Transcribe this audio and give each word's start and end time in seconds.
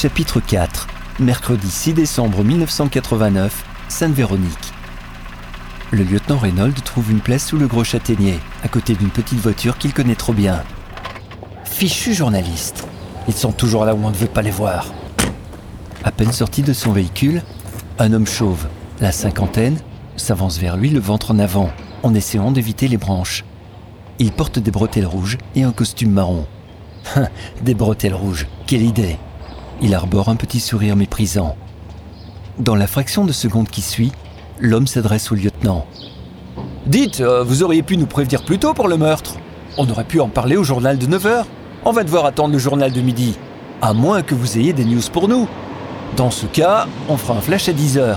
Chapitre 0.00 0.38
4 0.38 0.86
Mercredi 1.18 1.68
6 1.68 1.92
décembre 1.92 2.44
1989, 2.44 3.64
Sainte-Véronique. 3.88 4.72
Le 5.90 6.04
lieutenant 6.04 6.38
Reynolds 6.38 6.82
trouve 6.84 7.10
une 7.10 7.18
place 7.18 7.44
sous 7.44 7.56
le 7.56 7.66
gros 7.66 7.82
châtaignier, 7.82 8.38
à 8.62 8.68
côté 8.68 8.94
d'une 8.94 9.10
petite 9.10 9.40
voiture 9.40 9.76
qu'il 9.76 9.92
connaît 9.92 10.14
trop 10.14 10.32
bien. 10.32 10.62
Fichu 11.64 12.14
journaliste. 12.14 12.86
Ils 13.26 13.34
sont 13.34 13.50
toujours 13.50 13.84
là 13.84 13.96
où 13.96 14.04
on 14.04 14.10
ne 14.10 14.14
veut 14.14 14.28
pas 14.28 14.42
les 14.42 14.52
voir. 14.52 14.86
À 16.04 16.12
peine 16.12 16.30
sorti 16.30 16.62
de 16.62 16.72
son 16.72 16.92
véhicule, 16.92 17.42
un 17.98 18.12
homme 18.12 18.28
chauve, 18.28 18.68
la 19.00 19.10
cinquantaine, 19.10 19.80
s'avance 20.14 20.58
vers 20.58 20.76
lui 20.76 20.90
le 20.90 21.00
ventre 21.00 21.32
en 21.32 21.40
avant, 21.40 21.72
en 22.04 22.14
essayant 22.14 22.52
d'éviter 22.52 22.86
les 22.86 22.98
branches. 22.98 23.44
Il 24.20 24.30
porte 24.30 24.60
des 24.60 24.70
bretelles 24.70 25.06
rouges 25.06 25.38
et 25.56 25.64
un 25.64 25.72
costume 25.72 26.12
marron. 26.12 26.46
des 27.62 27.74
bretelles 27.74 28.14
rouges, 28.14 28.46
quelle 28.68 28.82
idée 28.82 29.18
Il 29.80 29.94
arbore 29.94 30.28
un 30.28 30.36
petit 30.36 30.60
sourire 30.60 30.96
méprisant. 30.96 31.56
Dans 32.58 32.74
la 32.74 32.88
fraction 32.88 33.24
de 33.24 33.32
seconde 33.32 33.68
qui 33.68 33.80
suit, 33.80 34.10
l'homme 34.58 34.88
s'adresse 34.88 35.30
au 35.30 35.36
lieutenant. 35.36 35.86
Dites, 36.86 37.20
euh, 37.20 37.44
vous 37.44 37.62
auriez 37.62 37.82
pu 37.82 37.96
nous 37.96 38.06
prévenir 38.06 38.44
plus 38.44 38.58
tôt 38.58 38.74
pour 38.74 38.88
le 38.88 38.96
meurtre. 38.96 39.36
On 39.76 39.88
aurait 39.88 40.04
pu 40.04 40.20
en 40.20 40.28
parler 40.28 40.56
au 40.56 40.64
journal 40.64 40.98
de 40.98 41.06
9h. 41.06 41.44
On 41.84 41.92
va 41.92 42.02
devoir 42.02 42.24
attendre 42.24 42.52
le 42.52 42.58
journal 42.58 42.90
de 42.90 43.00
midi. 43.00 43.36
À 43.80 43.92
moins 43.92 44.22
que 44.22 44.34
vous 44.34 44.58
ayez 44.58 44.72
des 44.72 44.84
news 44.84 45.02
pour 45.12 45.28
nous. 45.28 45.48
Dans 46.16 46.32
ce 46.32 46.46
cas, 46.46 46.88
on 47.08 47.16
fera 47.16 47.38
un 47.38 47.40
flash 47.40 47.68
à 47.68 47.72
10h. 47.72 48.16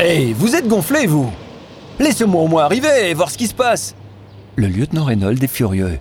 Hé, 0.00 0.32
vous 0.32 0.56
êtes 0.56 0.66
gonflé, 0.66 1.06
vous 1.06 1.30
Laissez-moi 2.00 2.42
au 2.42 2.48
moins 2.48 2.64
arriver 2.64 3.08
et 3.08 3.14
voir 3.14 3.30
ce 3.30 3.38
qui 3.38 3.46
se 3.46 3.54
passe. 3.54 3.94
Le 4.56 4.66
lieutenant 4.66 5.04
Reynolds 5.04 5.42
est 5.42 5.46
furieux. 5.46 6.00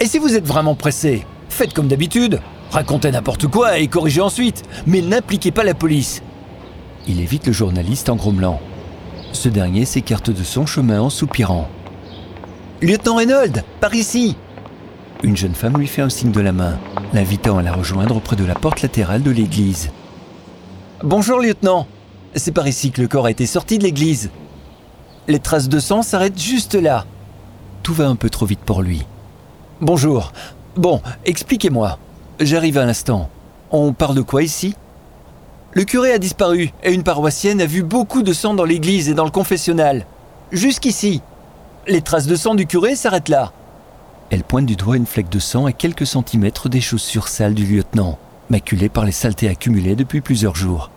Et 0.00 0.06
si 0.06 0.18
vous 0.18 0.34
êtes 0.34 0.46
vraiment 0.46 0.74
pressé, 0.74 1.26
faites 1.50 1.74
comme 1.74 1.88
d'habitude. 1.88 2.40
Racontez 2.70 3.10
n'importe 3.10 3.46
quoi 3.46 3.78
et 3.78 3.86
corrigez 3.86 4.20
ensuite, 4.20 4.62
mais 4.86 5.00
n'impliquez 5.00 5.50
pas 5.50 5.64
la 5.64 5.74
police. 5.74 6.22
Il 7.08 7.20
évite 7.20 7.46
le 7.46 7.52
journaliste 7.52 8.08
en 8.08 8.16
grommelant. 8.16 8.60
Ce 9.32 9.48
dernier 9.48 9.84
s'écarte 9.84 10.30
de 10.30 10.42
son 10.42 10.66
chemin 10.66 11.00
en 11.00 11.10
soupirant. 11.10 11.68
Lieutenant 12.82 13.16
Reynolds, 13.16 13.62
par 13.80 13.94
ici 13.94 14.36
Une 15.22 15.36
jeune 15.36 15.54
femme 15.54 15.78
lui 15.78 15.86
fait 15.86 16.02
un 16.02 16.10
signe 16.10 16.32
de 16.32 16.40
la 16.40 16.52
main, 16.52 16.78
l'invitant 17.12 17.58
à 17.58 17.62
la 17.62 17.72
rejoindre 17.72 18.16
auprès 18.16 18.36
de 18.36 18.44
la 18.44 18.54
porte 18.54 18.82
latérale 18.82 19.22
de 19.22 19.30
l'église. 19.30 19.90
Bonjour, 21.02 21.38
lieutenant. 21.40 21.86
C'est 22.34 22.52
par 22.52 22.66
ici 22.66 22.90
que 22.90 23.00
le 23.00 23.08
corps 23.08 23.26
a 23.26 23.30
été 23.30 23.46
sorti 23.46 23.78
de 23.78 23.84
l'église. 23.84 24.30
Les 25.28 25.38
traces 25.38 25.68
de 25.68 25.78
sang 25.78 26.02
s'arrêtent 26.02 26.40
juste 26.40 26.74
là. 26.74 27.06
Tout 27.82 27.94
va 27.94 28.08
un 28.08 28.16
peu 28.16 28.30
trop 28.30 28.46
vite 28.46 28.60
pour 28.60 28.82
lui. 28.82 29.06
Bonjour. 29.80 30.32
Bon, 30.76 31.00
expliquez-moi. 31.24 31.98
J'arrive 32.38 32.76
à 32.76 32.84
l'instant. 32.84 33.30
On 33.70 33.94
parle 33.94 34.14
de 34.14 34.22
quoi 34.22 34.42
ici? 34.42 34.74
Le 35.72 35.84
curé 35.84 36.12
a 36.12 36.18
disparu 36.18 36.70
et 36.82 36.92
une 36.92 37.02
paroissienne 37.02 37.62
a 37.62 37.66
vu 37.66 37.82
beaucoup 37.82 38.22
de 38.22 38.32
sang 38.32 38.54
dans 38.54 38.64
l'église 38.64 39.08
et 39.08 39.14
dans 39.14 39.24
le 39.24 39.30
confessionnal. 39.30 40.06
Jusqu'ici. 40.52 41.22
Les 41.88 42.02
traces 42.02 42.26
de 42.26 42.36
sang 42.36 42.54
du 42.54 42.66
curé 42.66 42.94
s'arrêtent 42.94 43.30
là. 43.30 43.52
Elle 44.30 44.42
pointe 44.42 44.66
du 44.66 44.76
doigt 44.76 44.96
une 44.96 45.06
fleque 45.06 45.30
de 45.30 45.38
sang 45.38 45.66
à 45.66 45.72
quelques 45.72 46.06
centimètres 46.06 46.68
des 46.68 46.80
chaussures 46.80 47.28
sales 47.28 47.54
du 47.54 47.64
lieutenant, 47.64 48.18
maculées 48.50 48.88
par 48.88 49.04
les 49.04 49.12
saletés 49.12 49.48
accumulées 49.48 49.96
depuis 49.96 50.20
plusieurs 50.20 50.56
jours. 50.56 50.90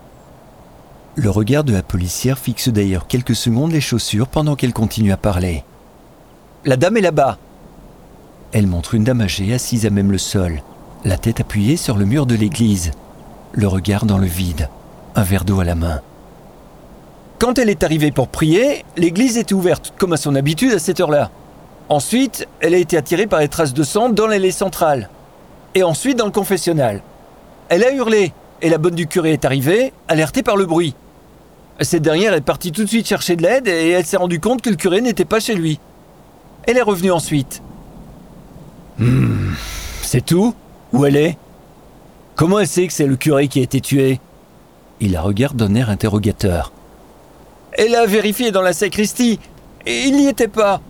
Le 1.14 1.30
regard 1.30 1.64
de 1.64 1.72
la 1.72 1.82
policière 1.82 2.38
fixe 2.38 2.68
d'ailleurs 2.68 3.06
quelques 3.06 3.36
secondes 3.36 3.72
les 3.72 3.80
chaussures 3.80 4.28
pendant 4.28 4.56
qu'elle 4.56 4.72
continue 4.72 5.12
à 5.12 5.16
parler. 5.16 5.64
La 6.64 6.76
dame 6.76 6.98
est 6.98 7.02
là-bas. 7.02 7.38
Elle 8.52 8.66
montre 8.66 8.94
une 8.94 9.04
dame 9.04 9.20
âgée 9.20 9.54
assise 9.54 9.86
à 9.86 9.90
même 9.90 10.12
le 10.12 10.18
sol, 10.18 10.62
la 11.04 11.16
tête 11.16 11.40
appuyée 11.40 11.76
sur 11.76 11.96
le 11.96 12.04
mur 12.04 12.26
de 12.26 12.34
l'église, 12.34 12.90
le 13.52 13.66
regard 13.66 14.06
dans 14.06 14.18
le 14.18 14.26
vide, 14.26 14.68
un 15.14 15.22
verre 15.22 15.44
d'eau 15.44 15.60
à 15.60 15.64
la 15.64 15.74
main. 15.74 16.00
Quand 17.38 17.58
elle 17.58 17.70
est 17.70 17.82
arrivée 17.82 18.10
pour 18.10 18.28
prier, 18.28 18.84
l'église 18.96 19.38
était 19.38 19.54
ouverte, 19.54 19.94
comme 19.96 20.12
à 20.12 20.18
son 20.18 20.34
habitude 20.34 20.72
à 20.72 20.78
cette 20.78 21.00
heure-là. 21.00 21.30
Ensuite, 21.88 22.46
elle 22.60 22.74
a 22.74 22.78
été 22.78 22.96
attirée 22.96 23.26
par 23.26 23.40
les 23.40 23.48
traces 23.48 23.72
de 23.72 23.82
sang 23.82 24.10
dans 24.10 24.26
l'allée 24.26 24.52
centrale. 24.52 25.08
Et 25.74 25.82
ensuite 25.82 26.18
dans 26.18 26.26
le 26.26 26.32
confessionnal. 26.32 27.02
Elle 27.68 27.84
a 27.84 27.92
hurlé, 27.92 28.32
et 28.60 28.68
la 28.68 28.78
bonne 28.78 28.94
du 28.94 29.06
curé 29.06 29.32
est 29.32 29.44
arrivée, 29.44 29.92
alertée 30.08 30.42
par 30.42 30.56
le 30.56 30.66
bruit. 30.66 30.94
Cette 31.80 32.02
dernière 32.02 32.34
est 32.34 32.42
partie 32.42 32.72
tout 32.72 32.84
de 32.84 32.88
suite 32.88 33.08
chercher 33.08 33.36
de 33.36 33.42
l'aide 33.42 33.66
et 33.66 33.90
elle 33.90 34.04
s'est 34.04 34.18
rendue 34.18 34.38
compte 34.38 34.60
que 34.60 34.68
le 34.68 34.76
curé 34.76 35.00
n'était 35.00 35.24
pas 35.24 35.40
chez 35.40 35.54
lui. 35.54 35.80
Elle 36.64 36.76
est 36.76 36.82
revenue 36.82 37.10
ensuite. 37.10 37.62
Hmm, 38.98 39.54
c'est 40.02 40.24
tout? 40.24 40.54
Où 40.92 41.04
elle 41.04 41.16
est? 41.16 41.36
Comment 42.36 42.58
elle 42.58 42.66
sait 42.66 42.86
que 42.86 42.92
c'est 42.92 43.06
le 43.06 43.16
curé 43.16 43.48
qui 43.48 43.60
a 43.60 43.62
été 43.62 43.80
tué? 43.80 44.20
Il 45.00 45.12
la 45.12 45.22
regarde 45.22 45.56
d'un 45.56 45.74
air 45.74 45.90
interrogateur. 45.90 46.72
Elle 47.72 47.94
a 47.94 48.06
vérifié 48.06 48.50
dans 48.50 48.62
la 48.62 48.72
sacristie, 48.72 49.38
et 49.86 50.04
il 50.04 50.16
n'y 50.16 50.28
était 50.28 50.48
pas. 50.48 50.80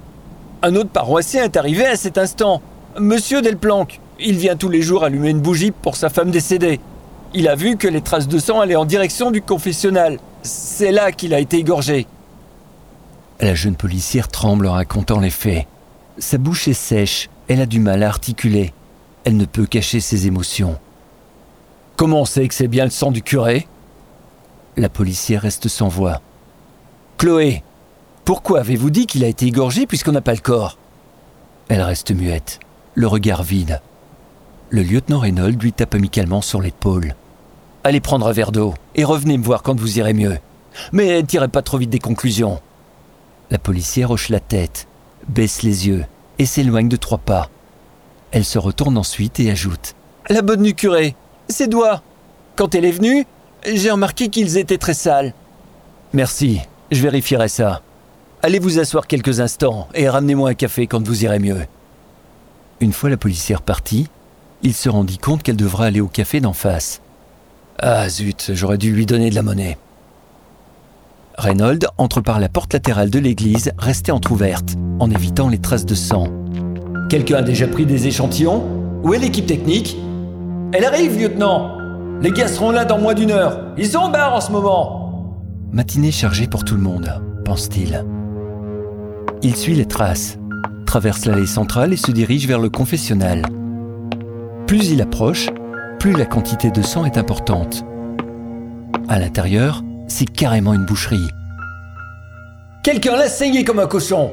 Un 0.62 0.74
autre 0.74 0.90
paroissien 0.90 1.44
est 1.44 1.56
arrivé 1.56 1.86
à 1.86 1.96
cet 1.96 2.18
instant, 2.18 2.62
Monsieur 2.98 3.42
Delplanque. 3.42 4.00
Il 4.18 4.36
vient 4.36 4.56
tous 4.56 4.68
les 4.68 4.82
jours 4.82 5.04
allumer 5.04 5.30
une 5.30 5.40
bougie 5.40 5.70
pour 5.70 5.96
sa 5.96 6.10
femme 6.10 6.30
décédée. 6.30 6.80
Il 7.32 7.48
a 7.48 7.54
vu 7.54 7.76
que 7.76 7.88
les 7.88 8.00
traces 8.00 8.28
de 8.28 8.38
sang 8.38 8.60
allaient 8.60 8.76
en 8.76 8.84
direction 8.84 9.30
du 9.30 9.40
confessionnal. 9.40 10.18
C'est 10.42 10.90
là 10.90 11.12
qu'il 11.12 11.32
a 11.32 11.40
été 11.40 11.58
égorgé. 11.58 12.06
La 13.40 13.54
jeune 13.54 13.76
policière 13.76 14.28
tremble 14.28 14.66
en 14.66 14.72
racontant 14.72 15.20
les 15.20 15.30
faits. 15.30 15.66
Sa 16.18 16.36
bouche 16.36 16.68
est 16.68 16.74
sèche, 16.74 17.30
elle 17.48 17.60
a 17.60 17.66
du 17.66 17.80
mal 17.80 18.02
à 18.02 18.08
articuler. 18.08 18.74
Elle 19.25 19.36
ne 19.36 19.44
peut 19.44 19.66
cacher 19.66 20.00
ses 20.00 20.26
émotions. 20.26 20.78
Comment 21.97 22.22
on 22.22 22.25
sait 22.25 22.48
que 22.48 22.54
c'est 22.54 22.69
bien 22.69 22.84
le 22.84 22.91
sang 22.91 23.10
du 23.10 23.22
curé? 23.22 23.69
La 24.76 24.88
policière 24.88 25.42
reste 25.42 25.69
sans 25.69 25.88
voix. 25.88 26.22
Chloé, 27.19 27.62
pourquoi 28.25 28.60
avez-vous 28.60 28.91
dit 28.91 29.06
qu'il 29.06 29.25
a 29.25 29.28
été 29.28 29.47
égorgé 29.47 29.86
puisqu'on 29.86 30.12
n'a 30.12 30.22
pas 30.22 30.32
le 30.32 30.41
corps? 30.41 30.78
Elle 31.69 31.82
reste 31.82 32.12
muette, 32.12 32.60
le 32.94 33.06
regard 33.06 33.42
vide. 33.42 33.82
Le 34.70 34.82
lieutenant 34.82 35.19
Reynolds 35.19 35.59
lui 35.60 35.72
tape 35.72 35.94
amicalement 35.94 36.41
sur 36.41 36.62
l'épaule. 36.62 37.14
Allez 37.84 38.00
prendre 38.00 38.26
un 38.26 38.32
verre 38.32 38.53
d'eau 38.53 38.75
et 38.94 39.04
revenez 39.04 39.36
me 39.36 39.44
voir 39.44 39.62
quand 39.62 39.78
vous 39.78 39.98
irez 39.98 40.14
mieux. 40.14 40.38
Mais 40.92 41.22
tirez 41.25 41.48
pas 41.48 41.62
trop 41.62 41.78
vite 41.78 41.91
des 41.91 41.98
conclusions. 41.98 42.60
La 43.50 43.59
policière 43.59 44.10
hoche 44.10 44.28
la 44.28 44.41
tête, 44.41 44.86
baisse 45.28 45.62
les 45.62 45.88
yeux 45.88 46.04
et 46.38 46.47
s'éloigne 46.47 46.88
de 46.88 46.97
trois 46.97 47.19
pas. 47.19 47.50
Elle 48.32 48.44
se 48.44 48.58
retourne 48.58 48.96
ensuite 48.96 49.41
et 49.41 49.50
ajoute 49.50 49.94
La 50.28 50.42
bonne 50.42 50.62
du 50.62 50.74
curé, 50.74 51.16
ses 51.48 51.66
doigts. 51.66 52.02
Quand 52.56 52.74
elle 52.74 52.84
est 52.84 52.92
venue, 52.92 53.26
j'ai 53.66 53.91
remarqué 53.91 54.28
qu'ils 54.28 54.56
étaient 54.56 54.78
très 54.78 54.94
sales. 54.94 55.34
Merci, 56.12 56.60
je 56.91 57.02
vérifierai 57.02 57.48
ça. 57.48 57.82
Allez 58.42 58.58
vous 58.58 58.78
asseoir 58.78 59.06
quelques 59.06 59.41
instants 59.41 59.88
et 59.94 60.08
ramenez-moi 60.08 60.50
un 60.50 60.54
café 60.54 60.86
quand 60.86 61.06
vous 61.06 61.24
irez 61.24 61.38
mieux. 61.38 61.66
Une 62.80 62.92
fois 62.92 63.10
la 63.10 63.16
policière 63.16 63.62
partie, 63.62 64.08
il 64.62 64.74
se 64.74 64.88
rendit 64.88 65.18
compte 65.18 65.42
qu'elle 65.42 65.56
devra 65.56 65.86
aller 65.86 66.00
au 66.00 66.08
café 66.08 66.41
d'en 66.41 66.52
face. 66.52 67.00
Ah 67.78 68.08
zut, 68.08 68.52
j'aurais 68.54 68.78
dû 68.78 68.92
lui 68.92 69.06
donner 69.06 69.30
de 69.30 69.34
la 69.34 69.42
monnaie. 69.42 69.78
Reynolds 71.36 71.86
entre 71.97 72.20
par 72.20 72.38
la 72.38 72.48
porte 72.48 72.74
latérale 72.74 73.10
de 73.10 73.18
l'église, 73.18 73.72
restée 73.78 74.12
entr'ouverte, 74.12 74.76
en 74.98 75.10
évitant 75.10 75.48
les 75.48 75.58
traces 75.58 75.86
de 75.86 75.94
sang. 75.94 76.28
Quelqu'un 77.10 77.38
a 77.38 77.43
déjà 77.43 77.66
pris 77.66 77.87
des 77.87 78.06
échantillons 78.06 78.62
Où 79.03 79.12
est 79.15 79.19
l'équipe 79.19 79.44
technique 79.44 79.97
Elle 80.72 80.84
arrive, 80.84 81.21
lieutenant 81.21 81.76
Les 82.22 82.31
gars 82.31 82.47
seront 82.47 82.71
là 82.71 82.84
dans 82.84 83.00
moins 83.00 83.15
d'une 83.15 83.32
heure. 83.32 83.75
Ils 83.76 83.88
sont 83.88 83.98
en 83.98 84.10
barre 84.10 84.32
en 84.32 84.41
ce 84.41 84.53
moment 84.53 85.34
Matinée 85.72 86.12
chargée 86.12 86.47
pour 86.47 86.65
tout 86.65 86.76
le 86.76 86.82
monde, 86.82 87.21
pense-t-il. 87.44 88.04
Il 89.42 89.57
suit 89.57 89.74
les 89.74 89.86
traces, 89.86 90.39
traverse 90.86 91.24
l'allée 91.24 91.47
centrale 91.47 91.92
et 91.92 91.97
se 91.97 92.12
dirige 92.12 92.47
vers 92.47 92.60
le 92.60 92.71
confessionnal. 92.71 93.42
Plus 94.68 94.91
il 94.91 95.03
approche, 95.03 95.48
plus 95.98 96.13
la 96.13 96.27
quantité 96.27 96.71
de 96.71 96.80
sang 96.80 97.04
est 97.06 97.18
importante. 97.18 97.84
À 99.09 99.18
l'intérieur, 99.18 99.83
c'est 100.06 100.30
carrément 100.30 100.74
une 100.74 100.86
boucherie. 100.86 101.28
Quelqu'un 102.84 103.16
l'a 103.16 103.28
saigné 103.28 103.65
comme 103.65 103.80
un 103.80 103.89
cochon 103.89 104.30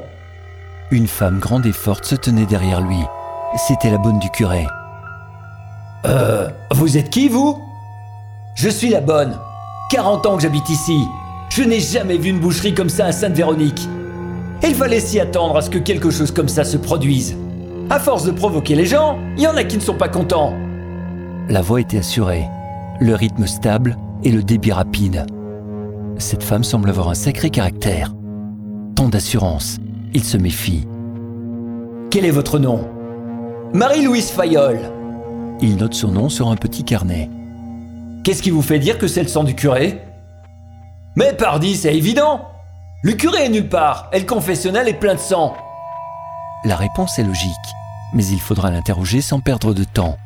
Une 0.90 1.06
femme 1.06 1.38
grande 1.38 1.66
et 1.66 1.72
forte 1.72 2.06
se 2.06 2.14
tenait 2.14 2.46
derrière 2.46 2.80
lui. 2.80 3.00
C'était 3.56 3.90
la 3.90 3.98
bonne 3.98 4.18
du 4.18 4.30
curé. 4.30 4.66
Euh, 6.06 6.48
vous 6.72 6.96
êtes 6.96 7.10
qui, 7.10 7.28
vous? 7.28 7.58
Je 8.54 8.70
suis 8.70 8.88
la 8.88 9.02
bonne. 9.02 9.36
40 9.90 10.24
ans 10.24 10.36
que 10.36 10.42
j'habite 10.42 10.68
ici. 10.70 11.04
Je 11.50 11.62
n'ai 11.62 11.80
jamais 11.80 12.16
vu 12.16 12.30
une 12.30 12.40
boucherie 12.40 12.74
comme 12.74 12.88
ça 12.88 13.04
à 13.06 13.12
Sainte-Véronique. 13.12 13.86
Il 14.62 14.74
fallait 14.74 15.00
s'y 15.00 15.20
attendre 15.20 15.58
à 15.58 15.62
ce 15.62 15.68
que 15.68 15.78
quelque 15.78 16.10
chose 16.10 16.30
comme 16.30 16.48
ça 16.48 16.64
se 16.64 16.78
produise. 16.78 17.36
À 17.90 17.98
force 17.98 18.24
de 18.24 18.30
provoquer 18.30 18.74
les 18.74 18.86
gens, 18.86 19.18
il 19.36 19.42
y 19.42 19.46
en 19.46 19.56
a 19.56 19.64
qui 19.64 19.76
ne 19.76 19.82
sont 19.82 19.94
pas 19.94 20.08
contents. 20.08 20.54
La 21.50 21.60
voix 21.60 21.82
était 21.82 21.98
assurée, 21.98 22.46
le 22.98 23.14
rythme 23.14 23.46
stable 23.46 23.96
et 24.24 24.30
le 24.30 24.42
débit 24.42 24.72
rapide. 24.72 25.26
Cette 26.16 26.42
femme 26.42 26.64
semble 26.64 26.88
avoir 26.88 27.10
un 27.10 27.14
sacré 27.14 27.50
caractère. 27.50 28.14
Tant 28.96 29.08
d'assurance, 29.08 29.78
il 30.14 30.24
se 30.24 30.36
méfie. 30.36 30.86
Quel 32.10 32.24
est 32.24 32.30
votre 32.30 32.58
nom? 32.58 32.88
Marie-Louise 33.74 34.30
Fayol. 34.30 34.78
Il 35.60 35.76
note 35.76 35.94
son 35.94 36.08
nom 36.08 36.28
sur 36.28 36.48
un 36.48 36.56
petit 36.56 36.84
carnet. 36.84 37.28
Qu'est-ce 38.24 38.42
qui 38.42 38.50
vous 38.50 38.62
fait 38.62 38.78
dire 38.78 38.98
que 38.98 39.06
c'est 39.08 39.22
le 39.22 39.28
sang 39.28 39.44
du 39.44 39.54
curé? 39.54 40.02
Mais 41.16 41.32
pardi, 41.34 41.76
c'est 41.76 41.94
évident 41.94 42.48
Le 43.02 43.12
curé 43.12 43.46
est 43.46 43.48
nulle 43.48 43.68
part, 43.68 44.08
et 44.12 44.20
le 44.20 44.26
confessionnal 44.26 44.88
est 44.88 44.94
plein 44.94 45.14
de 45.14 45.20
sang 45.20 45.56
La 46.64 46.76
réponse 46.76 47.18
est 47.18 47.24
logique, 47.24 47.50
mais 48.14 48.24
il 48.26 48.40
faudra 48.40 48.70
l'interroger 48.70 49.20
sans 49.20 49.40
perdre 49.40 49.74
de 49.74 49.84
temps. 49.84 50.16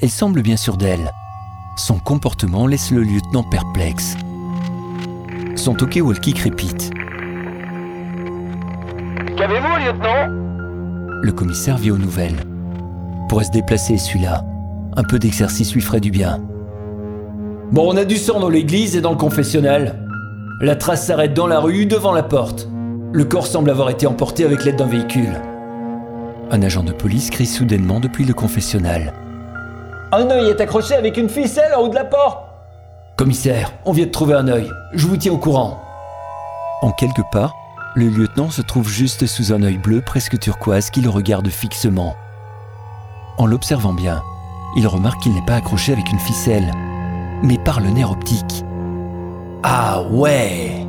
Elle 0.00 0.10
semble 0.10 0.42
bien 0.42 0.56
sûre 0.56 0.76
d'elle. 0.76 1.10
Son 1.76 1.98
comportement 1.98 2.66
laisse 2.66 2.90
le 2.90 3.02
lieutenant 3.02 3.42
perplexe. 3.42 4.16
Son 5.56 5.74
talkie-walkie 5.74 6.34
crépite. 6.34 6.90
Qu'avez-vous, 9.40 9.76
lieutenant? 9.86 10.26
Le 11.22 11.32
commissaire 11.32 11.78
vit 11.78 11.90
aux 11.90 11.96
nouvelles. 11.96 12.36
Pourrait 13.26 13.46
se 13.46 13.50
déplacer, 13.50 13.96
celui-là. 13.96 14.44
Un 14.98 15.02
peu 15.02 15.18
d'exercice 15.18 15.72
lui 15.72 15.80
ferait 15.80 16.00
du 16.00 16.10
bien. 16.10 16.40
Bon, 17.72 17.90
on 17.90 17.96
a 17.96 18.04
du 18.04 18.18
sang 18.18 18.38
dans 18.38 18.50
l'église 18.50 18.96
et 18.96 19.00
dans 19.00 19.12
le 19.12 19.16
confessionnal. 19.16 20.06
La 20.60 20.76
trace 20.76 21.06
s'arrête 21.06 21.32
dans 21.32 21.46
la 21.46 21.58
rue, 21.58 21.86
devant 21.86 22.12
la 22.12 22.22
porte. 22.22 22.68
Le 23.14 23.24
corps 23.24 23.46
semble 23.46 23.70
avoir 23.70 23.88
été 23.88 24.06
emporté 24.06 24.44
avec 24.44 24.62
l'aide 24.66 24.76
d'un 24.76 24.84
véhicule. 24.84 25.40
Un 26.50 26.60
agent 26.60 26.82
de 26.82 26.92
police 26.92 27.30
crie 27.30 27.46
soudainement 27.46 27.98
depuis 27.98 28.26
le 28.26 28.34
confessionnal. 28.34 29.14
Un 30.12 30.28
œil 30.28 30.50
est 30.50 30.60
accroché 30.60 30.92
avec 30.92 31.16
une 31.16 31.30
ficelle 31.30 31.72
en 31.74 31.84
haut 31.84 31.88
de 31.88 31.94
la 31.94 32.04
porte 32.04 32.44
Commissaire, 33.16 33.72
on 33.86 33.92
vient 33.92 34.04
de 34.04 34.10
trouver 34.10 34.34
un 34.34 34.48
œil. 34.48 34.70
Je 34.92 35.06
vous 35.06 35.16
tiens 35.16 35.32
au 35.32 35.38
courant. 35.38 35.80
En 36.82 36.90
quelques 36.92 37.24
pas, 37.32 37.52
le 37.96 38.08
lieutenant 38.08 38.50
se 38.50 38.62
trouve 38.62 38.88
juste 38.88 39.26
sous 39.26 39.52
un 39.52 39.62
œil 39.62 39.78
bleu 39.78 40.00
presque 40.00 40.38
turquoise 40.38 40.90
qui 40.90 41.00
le 41.00 41.10
regarde 41.10 41.48
fixement. 41.48 42.14
En 43.36 43.46
l'observant 43.46 43.92
bien, 43.92 44.22
il 44.76 44.86
remarque 44.86 45.22
qu'il 45.22 45.34
n'est 45.34 45.44
pas 45.44 45.56
accroché 45.56 45.92
avec 45.92 46.10
une 46.12 46.18
ficelle, 46.20 46.70
mais 47.42 47.58
par 47.58 47.80
le 47.80 47.90
nerf 47.90 48.10
optique. 48.10 48.64
Ah 49.62 50.02
ouais 50.10 50.86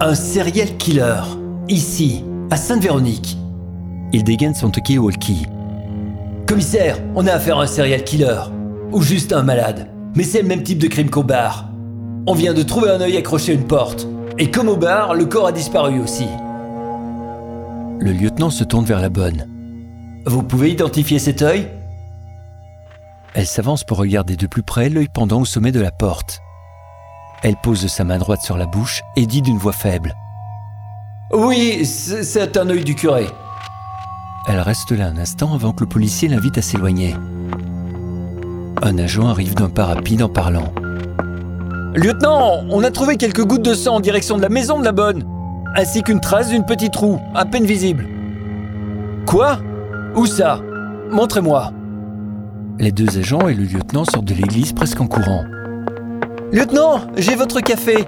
Un 0.00 0.14
serial 0.14 0.76
killer, 0.76 1.22
ici, 1.68 2.24
à 2.50 2.56
Sainte-Véronique. 2.56 3.38
Il 4.12 4.24
dégaine 4.24 4.54
son 4.54 4.70
talkie-walkie. 4.70 5.46
Commissaire, 6.46 6.98
on 7.14 7.26
a 7.26 7.32
affaire 7.32 7.58
à 7.58 7.62
un 7.62 7.66
serial 7.66 8.04
killer. 8.04 8.40
Ou 8.92 9.00
juste 9.00 9.32
à 9.32 9.38
un 9.38 9.42
malade. 9.42 9.88
Mais 10.14 10.22
c'est 10.22 10.42
le 10.42 10.48
même 10.48 10.62
type 10.62 10.78
de 10.78 10.86
crime 10.86 11.08
qu'au 11.08 11.22
bar. 11.22 11.70
On 12.26 12.34
vient 12.34 12.52
de 12.52 12.62
trouver 12.62 12.90
un 12.90 13.00
œil 13.00 13.16
accroché 13.16 13.52
à 13.52 13.54
une 13.54 13.66
porte. 13.66 14.06
Et 14.38 14.50
comme 14.50 14.68
au 14.68 14.76
bar, 14.76 15.14
le 15.14 15.26
corps 15.26 15.48
a 15.48 15.52
disparu 15.52 16.00
aussi. 16.00 16.26
Le 18.00 18.12
lieutenant 18.12 18.50
se 18.50 18.64
tourne 18.64 18.84
vers 18.84 19.00
la 19.00 19.08
bonne. 19.08 19.46
Vous 20.26 20.42
pouvez 20.42 20.70
identifier 20.70 21.18
cet 21.18 21.42
œil? 21.42 21.68
Elle 23.34 23.46
s'avance 23.46 23.84
pour 23.84 23.98
regarder 23.98 24.36
de 24.36 24.46
plus 24.46 24.62
près 24.62 24.88
l'œil 24.88 25.08
pendant 25.12 25.40
au 25.40 25.44
sommet 25.44 25.72
de 25.72 25.80
la 25.80 25.90
porte. 25.90 26.40
Elle 27.42 27.56
pose 27.62 27.86
sa 27.86 28.04
main 28.04 28.18
droite 28.18 28.42
sur 28.42 28.56
la 28.56 28.66
bouche 28.66 29.02
et 29.16 29.26
dit 29.26 29.42
d'une 29.42 29.58
voix 29.58 29.72
faible. 29.72 30.14
Oui, 31.32 31.84
c'est 31.86 32.56
un 32.56 32.68
œil 32.68 32.84
du 32.84 32.94
curé. 32.94 33.26
Elle 34.48 34.60
reste 34.60 34.92
là 34.92 35.06
un 35.06 35.16
instant 35.16 35.54
avant 35.54 35.72
que 35.72 35.84
le 35.84 35.88
policier 35.88 36.28
l'invite 36.28 36.58
à 36.58 36.62
s'éloigner. 36.62 37.14
Un 38.82 38.98
agent 38.98 39.28
arrive 39.28 39.54
d'un 39.54 39.70
pas 39.70 39.86
rapide 39.86 40.22
en 40.22 40.28
parlant. 40.28 40.72
Lieutenant, 41.94 42.64
on 42.70 42.82
a 42.84 42.90
trouvé 42.90 43.18
quelques 43.18 43.44
gouttes 43.44 43.62
de 43.62 43.74
sang 43.74 43.96
en 43.96 44.00
direction 44.00 44.38
de 44.38 44.42
la 44.42 44.48
maison 44.48 44.78
de 44.78 44.84
la 44.84 44.92
bonne, 44.92 45.24
ainsi 45.76 46.02
qu'une 46.02 46.20
trace 46.20 46.48
d'une 46.48 46.64
petite 46.64 46.96
roue, 46.96 47.20
à 47.34 47.44
peine 47.44 47.66
visible. 47.66 48.08
Quoi? 49.26 49.58
Où 50.16 50.24
ça? 50.24 50.60
Montrez-moi. 51.10 51.70
Les 52.78 52.92
deux 52.92 53.18
agents 53.18 53.46
et 53.46 53.52
le 53.52 53.64
lieutenant 53.64 54.06
sortent 54.06 54.24
de 54.24 54.32
l'église 54.32 54.72
presque 54.72 55.02
en 55.02 55.06
courant. 55.06 55.44
Lieutenant, 56.50 57.02
j'ai 57.18 57.34
votre 57.34 57.60
café. 57.60 58.06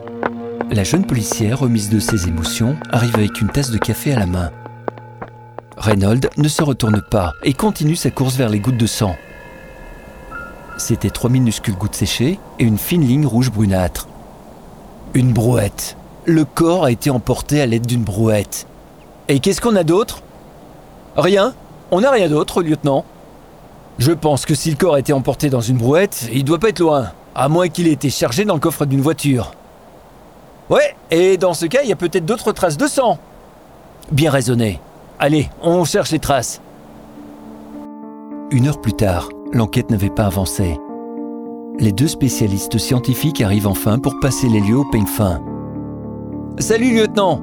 La 0.71 0.83
jeune 0.83 1.05
policière, 1.05 1.59
remise 1.59 1.91
de 1.91 1.99
ses 1.99 2.27
émotions, 2.27 2.77
arrive 2.91 3.17
avec 3.17 3.39
une 3.43 3.51
tasse 3.51 3.71
de 3.71 3.77
café 3.77 4.15
à 4.15 4.19
la 4.19 4.27
main. 4.27 4.51
Reynolds 5.77 6.31
ne 6.39 6.49
se 6.49 6.63
retourne 6.63 7.03
pas 7.11 7.35
et 7.43 7.53
continue 7.53 7.97
sa 7.97 8.11
course 8.11 8.37
vers 8.37 8.49
les 8.49 8.61
gouttes 8.61 8.79
de 8.79 8.87
sang. 8.87 9.15
C'était 10.77 11.11
trois 11.11 11.31
minuscules 11.31 11.77
gouttes 11.77 11.95
séchées 11.95 12.39
et 12.59 12.65
une 12.65 12.79
fine 12.79 13.07
ligne 13.07 13.27
rouge 13.27 13.51
brunâtre. 13.51 14.09
Une 15.15 15.33
brouette. 15.33 15.97
Le 16.25 16.45
corps 16.45 16.85
a 16.85 16.91
été 16.91 17.11
emporté 17.11 17.61
à 17.61 17.67
l'aide 17.67 17.87
d'une 17.87 18.03
brouette. 18.03 18.67
Et 19.29 19.39
qu'est-ce 19.41 19.61
qu'on 19.61 19.77
a 19.77 19.85
d'autre? 19.85 20.23
Rien. 21.17 21.55
On 21.91 22.01
n'a 22.01 22.11
rien 22.11 22.29
d'autre, 22.29 22.63
lieutenant. 22.63 23.05
Je 23.99 24.11
pense 24.11 24.45
que 24.47 24.55
si 24.55 24.71
le 24.71 24.77
corps 24.77 24.95
a 24.95 24.99
été 24.99 25.13
emporté 25.13 25.51
dans 25.51 25.61
une 25.61 25.77
brouette, 25.77 26.29
il 26.33 26.45
doit 26.45 26.59
pas 26.59 26.71
être 26.71 26.81
loin. 26.81 27.11
À 27.37 27.49
moins 27.49 27.69
qu'il 27.69 27.87
ait 27.87 27.93
été 27.93 28.11
chargé 28.11 28.45
dans 28.45 28.55
le 28.55 28.61
coffre 28.61 28.87
d'une 28.87 29.01
voiture. 29.01 29.53
Ouais, 30.71 30.97
et 31.11 31.37
dans 31.37 31.55
ce 31.55 31.67
cas, 31.67 31.83
il 31.83 31.89
y 31.89 31.93
a 31.93 31.97
peut-être 31.97 32.25
d'autres 32.25 32.53
traces 32.53 32.77
de 32.77 32.87
sang. 32.87 33.19
Bien 34.11 34.31
raisonné. 34.31 34.81
Allez, 35.19 35.49
on 35.63 35.85
cherche 35.85 36.11
les 36.11 36.19
traces. 36.19 36.61
Une 38.51 38.67
heure 38.67 38.81
plus 38.81 38.95
tard, 38.95 39.29
l'enquête 39.55 39.91
n'avait 39.91 40.11
pas 40.11 40.27
avancé. 40.27 40.79
Les 41.79 41.93
deux 41.93 42.09
spécialistes 42.09 42.79
scientifiques 42.79 43.41
arrivent 43.41 43.67
enfin 43.67 43.99
pour 43.99 44.19
passer 44.21 44.49
les 44.49 44.61
lieux 44.61 44.79
au 44.79 44.85
peigne 44.85 45.07
fin. 45.07 45.41
Salut, 46.59 46.95
lieutenant. 46.95 47.41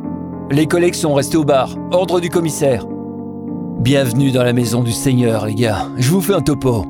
Les 0.52 0.68
collègues 0.68 0.96
sont 0.96 1.14
restés 1.14 1.38
au 1.38 1.44
bar. 1.44 1.76
Ordre 1.92 2.20
du 2.20 2.30
commissaire. 2.30 2.86
Bienvenue 3.80 4.32
dans 4.32 4.44
la 4.44 4.54
maison 4.54 4.84
du 4.84 4.92
Seigneur, 4.92 5.46
les 5.46 5.56
gars. 5.56 5.88
Je 5.98 6.12
vous 6.12 6.22
fais 6.22 6.34
un 6.34 6.42
topo. 6.42 6.86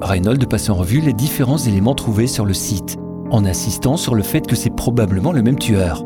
Reynolds 0.00 0.46
passe 0.46 0.68
en 0.70 0.74
revue 0.74 1.00
les 1.00 1.12
différents 1.12 1.58
éléments 1.58 1.94
trouvés 1.94 2.26
sur 2.26 2.44
le 2.44 2.54
site, 2.54 2.98
en 3.30 3.44
insistant 3.44 3.96
sur 3.96 4.14
le 4.14 4.22
fait 4.22 4.46
que 4.46 4.56
c'est 4.56 4.74
probablement 4.74 5.32
le 5.32 5.42
même 5.42 5.58
tueur. 5.58 6.04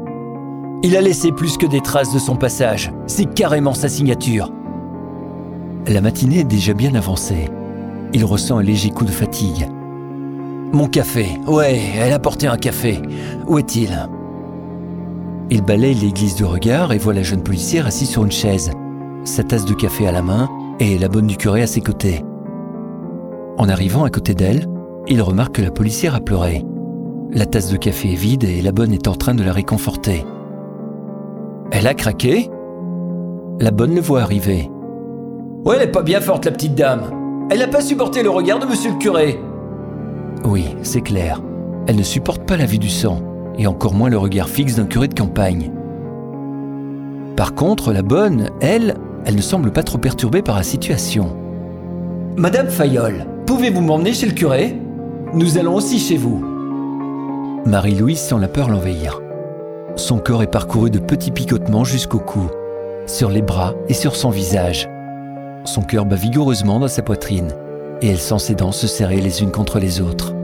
Il 0.82 0.96
a 0.96 1.00
laissé 1.00 1.32
plus 1.32 1.56
que 1.56 1.66
des 1.66 1.80
traces 1.80 2.12
de 2.12 2.18
son 2.18 2.36
passage. 2.36 2.92
C'est 3.06 3.32
carrément 3.34 3.74
sa 3.74 3.88
signature. 3.88 4.50
La 5.88 6.00
matinée 6.00 6.40
est 6.40 6.44
déjà 6.44 6.74
bien 6.74 6.94
avancée. 6.94 7.48
Il 8.12 8.24
ressent 8.24 8.58
un 8.58 8.62
léger 8.62 8.90
coup 8.90 9.04
de 9.04 9.10
fatigue. 9.10 9.68
Mon 10.72 10.86
café. 10.86 11.26
Ouais, 11.46 11.80
elle 11.98 12.12
a 12.12 12.18
porté 12.18 12.46
un 12.46 12.56
café. 12.56 13.00
Où 13.46 13.58
est-il? 13.58 14.08
Il 15.50 15.62
balaye 15.62 15.94
l'église 15.94 16.34
du 16.34 16.44
regard 16.44 16.92
et 16.92 16.98
voit 16.98 17.14
la 17.14 17.22
jeune 17.22 17.42
policière 17.42 17.86
assise 17.86 18.10
sur 18.10 18.24
une 18.24 18.30
chaise, 18.30 18.70
sa 19.24 19.42
tasse 19.42 19.64
de 19.64 19.74
café 19.74 20.06
à 20.06 20.12
la 20.12 20.22
main 20.22 20.48
et 20.78 20.98
la 20.98 21.08
bonne 21.08 21.26
du 21.26 21.36
curé 21.36 21.62
à 21.62 21.66
ses 21.66 21.80
côtés. 21.80 22.22
En 23.56 23.68
arrivant 23.68 24.04
à 24.04 24.10
côté 24.10 24.34
d'elle, 24.34 24.66
il 25.06 25.22
remarque 25.22 25.56
que 25.56 25.62
la 25.62 25.70
policière 25.70 26.14
a 26.14 26.20
pleuré. 26.20 26.64
La 27.32 27.46
tasse 27.46 27.70
de 27.70 27.76
café 27.76 28.12
est 28.12 28.16
vide 28.16 28.44
et 28.44 28.62
la 28.62 28.72
bonne 28.72 28.92
est 28.92 29.08
en 29.08 29.14
train 29.14 29.34
de 29.34 29.42
la 29.42 29.52
réconforter. 29.52 30.24
Elle 31.70 31.86
a 31.86 31.94
craqué? 31.94 32.50
La 33.60 33.70
bonne 33.70 33.94
le 33.94 34.00
voit 34.00 34.22
arriver. 34.22 34.70
Ouais, 35.64 35.76
elle 35.76 35.88
est 35.88 35.92
pas 35.92 36.02
bien 36.02 36.20
forte, 36.20 36.44
la 36.44 36.52
petite 36.52 36.74
dame. 36.74 37.10
Elle 37.50 37.60
n'a 37.60 37.68
pas 37.68 37.80
supporté 37.80 38.22
le 38.22 38.28
regard 38.28 38.58
de 38.58 38.66
monsieur 38.66 38.90
le 38.90 38.98
curé. 38.98 39.40
Oui, 40.44 40.76
c'est 40.82 41.00
clair. 41.00 41.40
Elle 41.86 41.96
ne 41.96 42.02
supporte 42.02 42.44
pas 42.44 42.58
la 42.58 42.66
vue 42.66 42.78
du 42.78 42.90
sang, 42.90 43.22
et 43.56 43.66
encore 43.66 43.94
moins 43.94 44.10
le 44.10 44.18
regard 44.18 44.48
fixe 44.48 44.76
d'un 44.76 44.84
curé 44.84 45.08
de 45.08 45.18
campagne. 45.18 45.72
Par 47.36 47.54
contre, 47.54 47.92
la 47.92 48.02
bonne, 48.02 48.50
elle, 48.60 48.96
elle 49.24 49.36
ne 49.36 49.40
semble 49.40 49.70
pas 49.70 49.82
trop 49.82 49.96
perturbée 49.96 50.42
par 50.42 50.56
la 50.56 50.62
situation. 50.62 51.36
Madame 52.36 52.68
Fayolle, 52.68 53.26
pouvez-vous 53.46 53.80
m'emmener 53.80 54.12
chez 54.12 54.26
le 54.26 54.32
curé? 54.32 54.76
Nous 55.32 55.56
allons 55.56 55.74
aussi 55.74 55.98
chez 55.98 56.16
vous. 56.16 56.44
Marie-Louise 57.64 58.20
sent 58.20 58.38
la 58.40 58.48
peur 58.48 58.68
l'envahir. 58.68 59.20
Son 59.96 60.18
corps 60.18 60.42
est 60.42 60.50
parcouru 60.50 60.90
de 60.90 60.98
petits 60.98 61.30
picotements 61.30 61.84
jusqu'au 61.84 62.18
cou, 62.18 62.48
sur 63.06 63.30
les 63.30 63.42
bras 63.42 63.74
et 63.88 63.94
sur 63.94 64.16
son 64.16 64.30
visage. 64.30 64.88
Son 65.64 65.82
cœur 65.82 66.04
bat 66.04 66.16
vigoureusement 66.16 66.80
dans 66.80 66.88
sa 66.88 67.02
poitrine, 67.02 67.52
et 68.02 68.08
elle 68.08 68.18
sent 68.18 68.38
ses 68.38 68.54
dents 68.54 68.72
se 68.72 68.86
serrer 68.86 69.20
les 69.20 69.42
unes 69.42 69.50
contre 69.50 69.78
les 69.78 70.00
autres. 70.00 70.34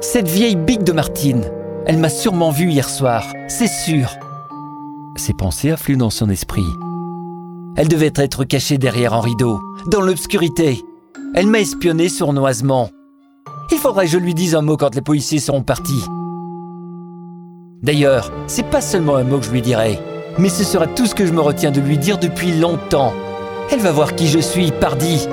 Cette 0.00 0.28
vieille 0.28 0.56
bique 0.56 0.84
de 0.84 0.92
Martine, 0.92 1.44
elle 1.86 1.98
m'a 1.98 2.08
sûrement 2.08 2.50
vu 2.50 2.70
hier 2.70 2.88
soir, 2.88 3.24
c'est 3.48 3.68
sûr. 3.68 4.16
Ses 5.16 5.34
pensées 5.34 5.70
affluent 5.70 5.96
dans 5.96 6.10
son 6.10 6.30
esprit. 6.30 6.64
Elle 7.76 7.88
devait 7.88 8.12
être 8.14 8.44
cachée 8.44 8.78
derrière 8.78 9.14
un 9.14 9.20
rideau, 9.20 9.60
dans 9.90 10.00
l'obscurité. 10.00 10.84
Elle 11.34 11.46
m'a 11.46 11.60
espionné 11.60 12.08
sournoisement. 12.08 12.88
Il 13.72 13.78
faudrait 13.78 14.06
que 14.06 14.12
je 14.12 14.18
lui 14.18 14.34
dise 14.34 14.54
un 14.54 14.62
mot 14.62 14.76
quand 14.76 14.94
les 14.94 15.00
policiers 15.00 15.40
seront 15.40 15.62
partis. 15.62 16.04
D'ailleurs, 17.82 18.32
c'est 18.46 18.70
pas 18.70 18.80
seulement 18.80 19.16
un 19.16 19.24
mot 19.24 19.38
que 19.38 19.46
je 19.46 19.50
lui 19.50 19.62
dirai, 19.62 19.98
mais 20.38 20.48
ce 20.48 20.64
sera 20.64 20.86
tout 20.86 21.06
ce 21.06 21.14
que 21.14 21.26
je 21.26 21.32
me 21.32 21.40
retiens 21.40 21.70
de 21.70 21.80
lui 21.80 21.98
dire 21.98 22.18
depuis 22.18 22.52
longtemps. 22.52 23.12
Elle 23.70 23.80
va 23.80 23.92
voir 23.92 24.14
qui 24.14 24.28
je 24.28 24.38
suis, 24.38 24.70
pardi, 24.72 25.26